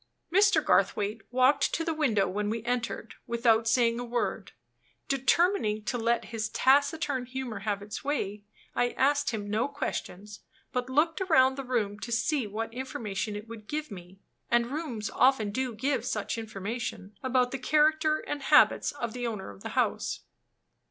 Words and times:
Mr. 0.33 0.65
Garthwaite 0.65 1.21
walked 1.29 1.75
to 1.75 1.85
the 1.85 1.93
window 1.93 2.27
when 2.27 2.49
we 2.49 2.63
entered, 2.63 3.13
without 3.27 3.67
saying 3.67 3.99
a 3.99 4.03
word. 4.03 4.51
Determining 5.07 5.83
to 5.83 5.95
let 5.95 6.25
his 6.33 6.49
taciturn 6.49 7.27
humor 7.27 7.59
have 7.59 7.83
its 7.83 8.03
way, 8.03 8.43
I 8.73 8.93
asked 8.93 9.29
him 9.29 9.47
no 9.47 9.67
questions, 9.67 10.39
but 10.71 10.89
looked 10.89 11.21
around 11.21 11.55
the 11.55 11.63
room 11.63 11.99
to 11.99 12.11
see 12.11 12.47
what 12.47 12.73
information 12.73 13.35
it 13.35 13.47
would 13.47 13.67
give 13.67 13.91
me 13.91 14.17
(and 14.49 14.71
rooms 14.71 15.11
often 15.11 15.51
do 15.51 15.75
give 15.75 16.03
such 16.03 16.35
information) 16.35 17.15
about 17.21 17.51
the 17.51 17.59
character 17.59 18.21
and 18.27 18.41
habits 18.41 18.91
of 18.93 19.13
the 19.13 19.27
owner 19.27 19.51
of 19.51 19.61
the 19.61 19.69
house. 19.77 20.21